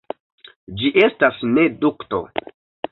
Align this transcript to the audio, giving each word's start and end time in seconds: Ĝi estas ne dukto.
Ĝi 0.79 0.91
estas 1.03 1.39
ne 1.53 1.69
dukto. 1.85 2.25